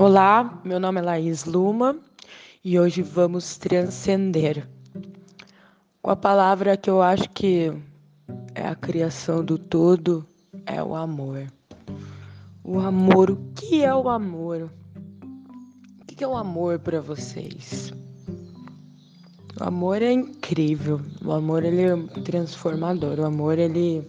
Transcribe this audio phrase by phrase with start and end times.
[0.00, 1.98] Olá, meu nome é Laís Luma
[2.64, 4.64] e hoje vamos transcender
[6.00, 7.72] com a palavra que eu acho que
[8.54, 10.24] é a criação do todo,
[10.64, 11.48] é o amor.
[12.62, 14.70] O amor, o que é o amor?
[16.00, 17.92] O que é o amor para vocês?
[19.60, 24.06] O amor é incrível, o amor ele é transformador, o amor ele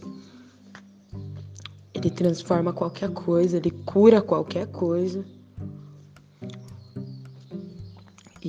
[1.96, 5.26] ele transforma qualquer coisa, ele cura qualquer coisa.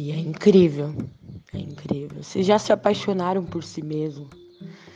[0.02, 0.94] E é incrível,
[1.52, 2.22] é incrível.
[2.22, 4.30] Vocês já se apaixonaram por si mesmo?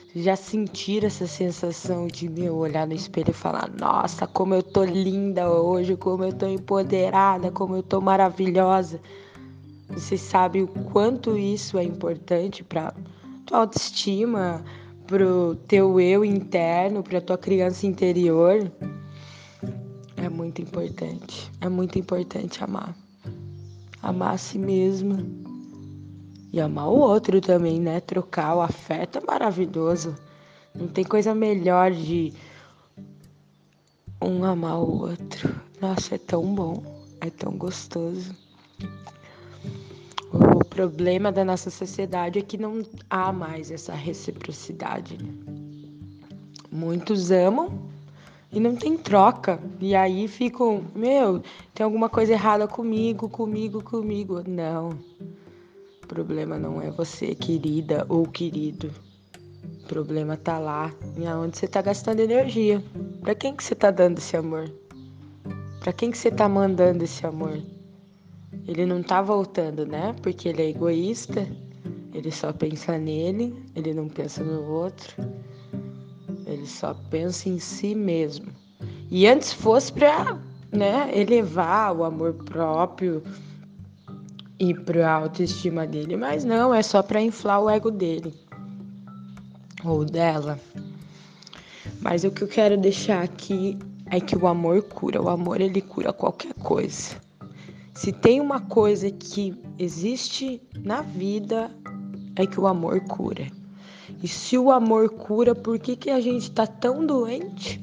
[0.08, 4.62] Vocês já sentiram essa sensação de meu olhar no espelho e falar: Nossa, como eu
[4.62, 8.98] tô linda hoje, como eu tô empoderada, como eu tô maravilhosa.
[9.90, 12.94] Vocês sabem o quanto isso é importante para
[13.44, 14.64] tua autoestima,
[15.06, 18.72] pro teu eu interno, pra tua criança interior.
[20.16, 21.52] É muito importante.
[21.60, 22.96] É muito importante amar
[24.04, 25.18] amar a si mesma
[26.52, 28.00] e amar o outro também, né?
[28.00, 30.14] Trocar o afeto é maravilhoso.
[30.74, 32.32] Não tem coisa melhor de
[34.22, 35.58] um amar o outro.
[35.80, 36.82] Nossa, é tão bom,
[37.20, 38.36] é tão gostoso.
[40.30, 45.16] O problema da nossa sociedade é que não há mais essa reciprocidade.
[46.70, 47.93] Muitos amam
[48.54, 49.60] e não tem troca.
[49.80, 51.42] E aí ficam, meu,
[51.74, 54.42] tem alguma coisa errada comigo, comigo, comigo.
[54.48, 54.90] Não.
[56.02, 58.90] O problema não é você, querida ou querido.
[59.82, 62.82] O problema tá lá, em onde você tá gastando energia.
[63.20, 64.72] Para quem que você tá dando esse amor?
[65.80, 67.60] Para quem que você tá mandando esse amor?
[68.66, 70.14] Ele não tá voltando, né?
[70.22, 71.46] Porque ele é egoísta.
[72.14, 75.16] Ele só pensa nele, ele não pensa no outro.
[76.46, 78.46] Ele só pensa em si mesmo.
[79.10, 80.38] E antes fosse para
[80.72, 83.22] né, elevar o amor próprio
[84.58, 88.32] e para a autoestima dele, mas não, é só para inflar o ego dele
[89.84, 90.58] ou dela.
[92.00, 93.78] Mas o que eu quero deixar aqui
[94.10, 95.20] é que o amor cura.
[95.22, 97.16] O amor ele cura qualquer coisa.
[97.94, 101.70] Se tem uma coisa que existe na vida
[102.36, 103.46] é que o amor cura.
[104.22, 107.80] E se o amor cura, por que, que a gente está tão doente?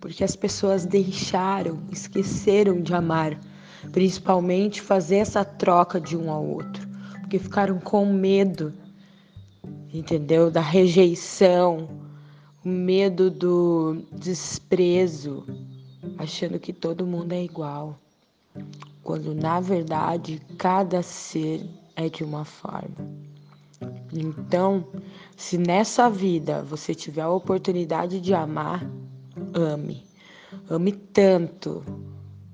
[0.00, 3.38] Porque as pessoas deixaram, esqueceram de amar,
[3.92, 6.88] principalmente fazer essa troca de um ao outro,
[7.20, 8.72] porque ficaram com medo,
[9.92, 10.50] entendeu?
[10.50, 11.88] Da rejeição,
[12.64, 15.44] o medo do desprezo,
[16.18, 17.98] achando que todo mundo é igual,
[19.02, 21.64] quando na verdade cada ser
[21.94, 23.29] é de uma forma.
[24.12, 24.84] Então,
[25.36, 28.84] se nessa vida você tiver a oportunidade de amar,
[29.54, 30.04] ame.
[30.68, 31.84] Ame tanto,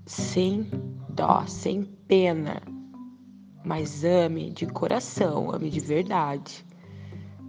[0.04, 0.66] sem
[1.08, 2.62] dó, sem pena,
[3.64, 6.64] mas ame de coração, ame de verdade,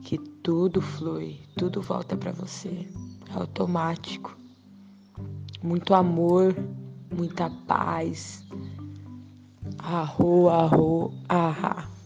[0.03, 2.87] que tudo flui, tudo volta para você,
[3.29, 4.37] é automático.
[5.61, 6.55] Muito amor,
[7.13, 8.45] muita paz.
[9.79, 11.96] Arro, arro, ahá.